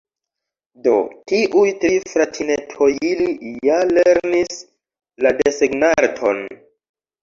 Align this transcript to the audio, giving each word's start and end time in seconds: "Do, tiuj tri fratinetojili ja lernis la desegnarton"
"Do, 0.87 0.93
tiuj 1.31 1.65
tri 1.83 1.99
fratinetojili 2.15 3.31
ja 3.71 3.79
lernis 3.95 4.67
la 5.25 5.39
desegnarton" 5.47 6.47